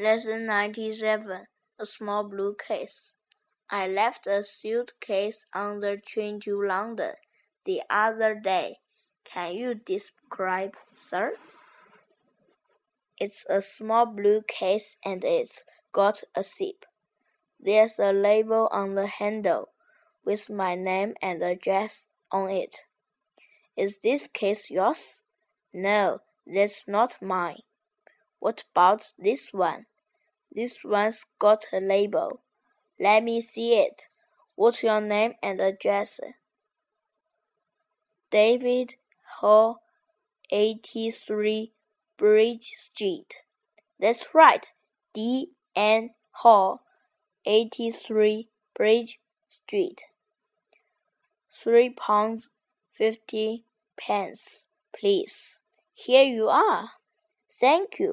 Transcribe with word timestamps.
Lesson 0.00 0.46
97 0.46 1.48
A 1.80 1.84
Small 1.84 2.22
Blue 2.22 2.54
Case. 2.54 3.16
I 3.68 3.88
left 3.88 4.28
a 4.28 4.44
suitcase 4.44 5.44
on 5.52 5.80
the 5.80 5.96
train 5.96 6.38
to 6.42 6.64
London 6.64 7.14
the 7.64 7.82
other 7.90 8.36
day. 8.36 8.76
Can 9.24 9.54
you 9.54 9.74
describe, 9.74 10.76
sir? 10.94 11.34
It's 13.18 13.44
a 13.50 13.60
small 13.60 14.06
blue 14.06 14.42
case 14.46 14.96
and 15.04 15.24
it's 15.24 15.64
got 15.92 16.22
a 16.36 16.44
zip. 16.44 16.84
There's 17.58 17.98
a 17.98 18.12
label 18.12 18.68
on 18.70 18.94
the 18.94 19.08
handle 19.08 19.70
with 20.24 20.48
my 20.48 20.76
name 20.76 21.14
and 21.20 21.42
address 21.42 22.06
on 22.30 22.50
it. 22.50 22.76
Is 23.76 23.98
this 23.98 24.28
case 24.32 24.70
yours? 24.70 25.18
No, 25.74 26.20
that's 26.46 26.84
not 26.86 27.20
mine. 27.20 27.62
What 28.40 28.64
about 28.72 29.12
this 29.18 29.52
one? 29.52 29.86
This 30.52 30.84
one's 30.84 31.24
got 31.38 31.66
a 31.72 31.80
label. 31.80 32.40
Let 32.98 33.22
me 33.24 33.40
see 33.40 33.74
it. 33.74 34.06
What's 34.54 34.82
your 34.82 35.00
name 35.00 35.34
and 35.42 35.60
address? 35.60 36.20
David 38.30 38.96
Hall, 39.40 39.82
83 40.50 41.72
Bridge 42.16 42.72
Street. 42.76 43.36
That's 44.00 44.26
right. 44.34 44.68
D. 45.12 45.50
N. 45.74 46.10
Hall, 46.30 46.82
83 47.46 48.48
Bridge 48.74 49.20
Street. 49.48 50.02
Three 51.52 51.90
pounds 51.90 52.48
fifty 52.94 53.64
pence, 53.98 54.64
please. 54.92 55.58
Here 55.94 56.24
you 56.24 56.48
are. 56.48 56.90
Thank 57.60 57.98
you. 57.98 58.06